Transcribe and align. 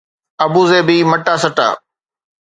ابوظهبي 0.45 0.97
مٽا 1.11 1.33
سٽا 1.43 1.67